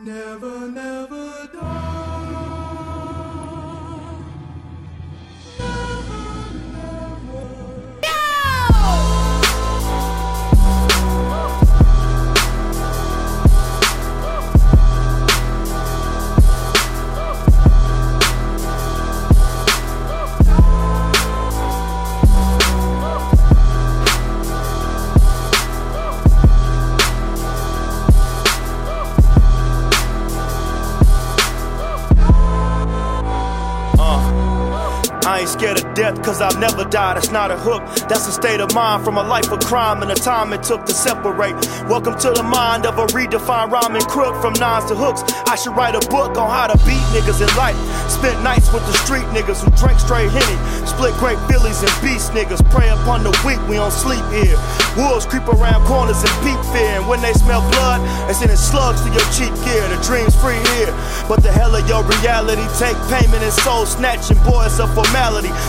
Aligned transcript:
Never, 0.00 0.68
never 0.68 1.48
die. 1.52 1.77
I 35.28 35.40
ain't 35.40 35.50
scared 35.50 35.76
of 35.76 35.92
death 35.92 36.16
cause 36.24 36.40
I've 36.40 36.58
never 36.58 36.88
died. 36.88 37.18
That's 37.18 37.30
not 37.30 37.50
a 37.50 37.56
hook, 37.58 37.84
that's 38.08 38.26
a 38.26 38.32
state 38.32 38.60
of 38.64 38.72
mind 38.72 39.04
from 39.04 39.18
a 39.18 39.22
life 39.22 39.52
of 39.52 39.60
crime 39.60 40.00
and 40.00 40.10
the 40.10 40.14
time 40.14 40.54
it 40.54 40.62
took 40.62 40.86
to 40.86 40.94
separate. 40.94 41.52
Welcome 41.84 42.16
to 42.24 42.32
the 42.32 42.42
mind 42.42 42.86
of 42.86 42.96
a 42.96 43.04
redefined 43.12 43.68
rhyming 43.68 44.08
crook 44.08 44.40
from 44.40 44.54
nines 44.54 44.88
to 44.88 44.96
hooks. 44.96 45.20
I 45.44 45.54
should 45.56 45.76
write 45.76 45.92
a 45.92 46.00
book 46.08 46.40
on 46.40 46.48
how 46.48 46.72
to 46.72 46.78
beat 46.88 47.04
niggas 47.12 47.44
in 47.44 47.50
life. 47.60 47.76
Spent 48.08 48.40
nights 48.40 48.72
with 48.72 48.80
the 48.88 48.96
street 49.04 49.28
niggas 49.36 49.60
who 49.60 49.68
drank 49.76 50.00
straight 50.00 50.32
Henny. 50.32 50.56
Split 50.88 51.12
great 51.20 51.36
Phillies 51.44 51.84
and 51.84 51.92
beast 52.00 52.32
niggas. 52.32 52.64
Prey 52.72 52.88
upon 52.88 53.20
the 53.20 53.36
weak, 53.44 53.60
we 53.68 53.76
don't 53.76 53.92
sleep 53.92 54.24
here. 54.32 54.56
Wolves 54.96 55.28
creep 55.28 55.44
around 55.44 55.84
corners 55.84 56.24
and 56.24 56.32
peep 56.40 56.56
fear. 56.72 57.04
And 57.04 57.06
when 57.06 57.20
they 57.20 57.36
smell 57.36 57.60
blood, 57.76 58.00
they 58.24 58.32
sending 58.32 58.56
slugs 58.56 59.04
to 59.04 59.12
your 59.12 59.28
cheap 59.36 59.52
gear. 59.60 59.84
The 59.92 60.00
dream's 60.00 60.32
free 60.40 60.56
here. 60.80 60.88
But 61.28 61.44
the 61.44 61.52
hell 61.52 61.76
of 61.76 61.84
your 61.84 62.00
reality, 62.16 62.64
take 62.80 62.96
payment 63.12 63.44
and 63.44 63.52
soul 63.60 63.84
snatching. 63.84 64.40
Boy, 64.48 64.64
it's 64.64 64.80
a 64.80 64.88
formality. 64.88 65.17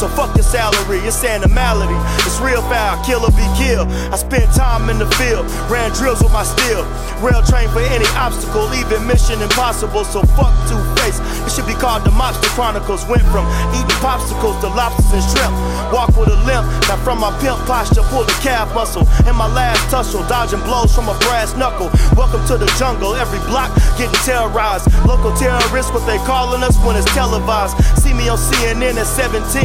So 0.00 0.08
fuck 0.08 0.32
your 0.34 0.44
salary, 0.44 0.96
it's 1.04 1.20
animality. 1.24 1.92
It's 2.24 2.40
real 2.40 2.62
foul, 2.72 2.96
kill 3.04 3.20
or 3.20 3.32
be 3.36 3.44
killed. 3.52 3.88
I 4.08 4.16
spent 4.16 4.48
time 4.56 4.88
in 4.88 4.96
the 4.96 5.04
field, 5.20 5.44
ran 5.68 5.92
drills 5.92 6.24
with 6.24 6.32
my 6.32 6.42
steel. 6.42 6.88
Rail 7.20 7.44
train 7.44 7.68
for 7.68 7.84
any 7.84 8.08
obstacle, 8.16 8.72
even 8.72 9.04
mission 9.06 9.40
impossible. 9.44 10.08
So 10.08 10.24
fuck 10.40 10.56
two 10.72 10.80
face. 10.96 11.20
It 11.44 11.52
should 11.52 11.68
be 11.68 11.76
called 11.76 12.08
the 12.08 12.16
Mobster 12.16 12.48
Chronicles. 12.56 13.04
Went 13.12 13.28
from 13.28 13.44
eating 13.76 14.00
popsicles 14.00 14.56
to 14.64 14.72
lobsters 14.72 15.12
and 15.12 15.24
shrimp. 15.36 15.52
Walk 15.92 16.16
with 16.16 16.32
a 16.32 16.40
limp, 16.48 16.64
now 16.88 16.96
from 17.04 17.20
my 17.20 17.28
pimp 17.44 17.60
posture, 17.68 18.00
pull 18.08 18.24
the 18.24 18.36
calf 18.40 18.72
muscle. 18.72 19.04
In 19.28 19.36
my 19.36 19.52
last 19.52 19.84
tussle, 19.92 20.24
dodging 20.32 20.64
blows 20.64 20.96
from 20.96 21.12
a 21.12 21.16
brass 21.28 21.52
knuckle. 21.56 21.92
Welcome 22.16 22.40
to 22.48 22.56
the 22.56 22.68
jungle, 22.80 23.12
every 23.16 23.40
block 23.52 23.68
getting 24.00 24.16
terrorized. 24.24 24.88
Local 25.04 25.36
terrorists, 25.36 25.92
what 25.92 26.08
they 26.08 26.16
calling 26.24 26.62
us 26.64 26.80
when 26.88 26.96
it's 26.96 27.04
televised. 27.12 27.76
See 28.00 28.14
me 28.14 28.32
on 28.32 28.38
CNN 28.38 28.96
at 28.96 29.04
17, 29.30 29.62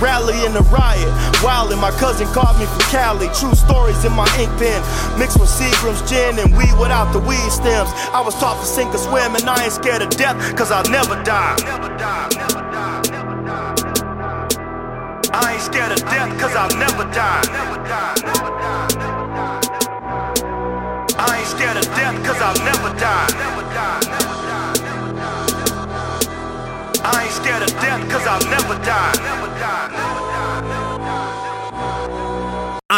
rally 0.00 0.44
in 0.46 0.52
the 0.52 0.62
riot. 0.70 1.10
Wildin', 1.42 1.80
my 1.80 1.90
cousin 1.98 2.26
called 2.28 2.58
me 2.58 2.66
from 2.66 2.80
Cali. 2.90 3.26
True 3.34 3.54
stories 3.54 4.04
in 4.04 4.12
my 4.12 4.28
ink 4.38 4.50
pen, 4.58 4.78
mixed 5.18 5.40
with 5.40 5.50
Seagram's 5.50 6.02
gin 6.08 6.38
and 6.38 6.56
weed 6.56 6.72
without 6.78 7.12
the 7.12 7.18
weed 7.18 7.50
stems. 7.50 7.90
I 8.14 8.20
was 8.20 8.34
taught 8.36 8.60
to 8.60 8.66
sink 8.66 8.94
or 8.94 8.98
swim, 8.98 9.34
and 9.34 9.42
I 9.50 9.64
ain't 9.64 9.72
scared 9.72 10.02
of 10.02 10.10
death, 10.10 10.38
cause 10.56 10.70
I'll 10.70 10.88
never 10.90 11.20
die. 11.24 11.56
Never 11.66 11.88
die, 11.98 12.28
never 12.38 12.62
die, 12.70 13.02
never 13.10 13.42
die. 13.42 13.74
I 15.34 15.52
ain't 15.54 15.62
scared 15.62 15.92
of 15.92 15.98
death, 15.98 16.30
cause 16.38 16.54
I'll 16.54 16.78
never 16.78 17.04
die. 17.10 17.42
Never 17.50 17.82
die, 17.90 18.14
never 18.22 18.50
die, 18.54 18.88
never 19.02 19.26
die. 19.34 19.58
I 21.18 21.38
ain't 21.38 21.48
scared 21.48 21.76
of 21.76 21.84
death, 21.84 22.14
cause 22.24 22.40
I'll 22.40 22.54
never 22.62 22.94
die. 22.98 23.26
Never 23.34 23.34
die, 23.34 23.66
never 23.66 23.67
scared 27.42 27.62
of 27.62 27.70
death, 27.80 28.02
cause 28.10 28.26
I'll 28.26 28.50
never 28.50 28.74
die. 28.84 29.12
Never 29.22 29.46
die, 29.58 29.88
never 29.92 30.20
die. 30.22 30.27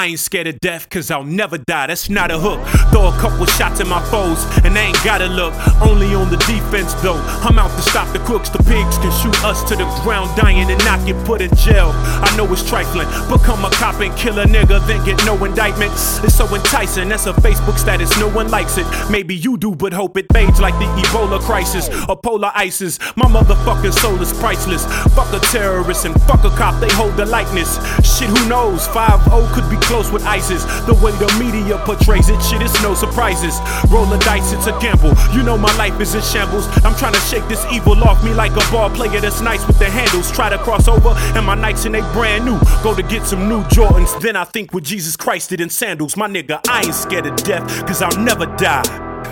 I 0.00 0.06
ain't 0.06 0.18
scared 0.18 0.46
of 0.46 0.58
death 0.60 0.88
cause 0.88 1.10
I'll 1.10 1.24
never 1.24 1.58
die. 1.58 1.88
That's 1.88 2.08
not 2.08 2.30
a 2.30 2.38
hook. 2.38 2.58
Throw 2.88 3.08
a 3.08 3.12
couple 3.20 3.44
shots 3.44 3.82
at 3.82 3.86
my 3.86 4.00
foes 4.08 4.40
and 4.64 4.74
they 4.74 4.80
ain't 4.80 5.04
gotta 5.04 5.26
look. 5.26 5.52
Only 5.82 6.14
on 6.14 6.30
the 6.30 6.38
defense 6.48 6.94
though. 7.04 7.20
I'm 7.44 7.58
out 7.58 7.68
to 7.76 7.82
stop 7.82 8.10
the 8.14 8.18
crooks. 8.20 8.48
The 8.48 8.64
pigs 8.64 8.96
can 8.96 9.12
shoot 9.20 9.36
us 9.44 9.62
to 9.68 9.76
the 9.76 9.84
ground 10.00 10.34
dying 10.40 10.70
and 10.70 10.82
not 10.86 11.04
get 11.04 11.22
put 11.26 11.42
in 11.42 11.54
jail. 11.54 11.92
I 12.24 12.34
know 12.34 12.50
it's 12.50 12.66
trifling. 12.66 13.08
Become 13.28 13.62
a 13.66 13.70
cop 13.72 14.00
and 14.00 14.16
kill 14.16 14.38
a 14.38 14.46
nigga, 14.46 14.80
then 14.86 15.04
get 15.04 15.22
no 15.26 15.36
indictment. 15.44 15.92
It's 15.92 16.34
so 16.34 16.48
enticing. 16.48 17.10
That's 17.10 17.26
a 17.26 17.34
Facebook 17.34 17.76
status. 17.76 18.18
No 18.18 18.30
one 18.30 18.50
likes 18.50 18.78
it. 18.78 18.86
Maybe 19.10 19.36
you 19.36 19.58
do, 19.58 19.74
but 19.76 19.92
hope 19.92 20.16
it 20.16 20.32
fades 20.32 20.62
like 20.62 20.72
the 20.80 20.88
Ebola 21.02 21.40
crisis 21.40 21.90
or 22.08 22.16
polar 22.16 22.52
ices. 22.54 22.98
My 23.16 23.26
motherfucking 23.26 23.92
soul 23.92 24.18
is 24.22 24.32
priceless. 24.40 24.86
Fuck 25.12 25.30
a 25.34 25.40
terrorist 25.52 26.06
and 26.06 26.14
fuck 26.22 26.42
a 26.44 26.50
cop. 26.56 26.80
They 26.80 26.88
hold 26.94 27.18
the 27.18 27.26
likeness. 27.26 27.76
Shit, 28.02 28.30
who 28.30 28.48
knows? 28.48 28.86
5 28.88 29.24
0 29.24 29.46
could 29.52 29.68
be 29.68 29.76
close 29.90 30.12
with 30.12 30.24
ISIS. 30.24 30.62
The 30.86 30.94
way 31.02 31.10
the 31.18 31.26
media 31.42 31.76
portrays 31.84 32.28
it, 32.30 32.40
shit, 32.40 32.62
it's 32.62 32.80
no 32.80 32.94
surprises. 32.94 33.58
Roll 33.90 34.06
the 34.06 34.18
dice, 34.18 34.52
it's 34.52 34.68
a 34.68 34.78
gamble. 34.78 35.12
You 35.34 35.42
know 35.42 35.58
my 35.58 35.74
life 35.76 36.00
is 36.00 36.14
in 36.14 36.22
shambles. 36.22 36.68
I'm 36.86 36.94
trying 36.94 37.14
to 37.14 37.20
shake 37.20 37.46
this 37.48 37.66
evil 37.72 38.00
off 38.04 38.22
me 38.24 38.32
like 38.32 38.52
a 38.52 38.70
ball 38.70 38.88
player 38.88 39.20
that's 39.20 39.40
nice 39.40 39.66
with 39.66 39.80
the 39.80 39.90
handles. 39.90 40.30
Try 40.30 40.48
to 40.48 40.58
cross 40.58 40.86
over, 40.86 41.10
and 41.36 41.44
my 41.44 41.56
nights 41.56 41.84
and 41.86 41.94
they 41.94 42.02
brand 42.12 42.44
new. 42.44 42.58
Go 42.84 42.94
to 42.94 43.02
get 43.02 43.26
some 43.26 43.48
new 43.48 43.62
Jordans, 43.64 44.18
then 44.22 44.36
I 44.36 44.44
think 44.44 44.72
with 44.72 44.84
Jesus 44.84 45.16
Christ 45.16 45.50
did 45.50 45.60
in 45.60 45.70
sandals. 45.70 46.16
My 46.16 46.28
nigga, 46.28 46.60
I 46.68 46.82
ain't 46.82 46.94
scared 46.94 47.26
of 47.26 47.34
death, 47.36 47.66
cause 47.86 48.00
I'll 48.00 48.18
never 48.20 48.46
die. 48.46 48.82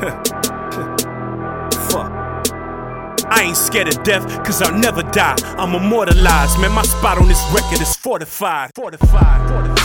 Fuck. 1.88 2.18
I 3.30 3.42
ain't 3.42 3.56
scared 3.56 3.88
of 3.88 4.02
death, 4.02 4.26
cause 4.44 4.60
I'll 4.60 4.76
never 4.76 5.02
die. 5.02 5.36
I'm 5.56 5.74
immortalized, 5.74 6.58
man. 6.60 6.72
My 6.72 6.82
spot 6.82 7.18
on 7.18 7.28
this 7.28 7.44
record 7.54 7.80
is 7.80 7.94
fortified. 7.94 8.72
Fortified. 8.74 9.48
Fortified. 9.48 9.77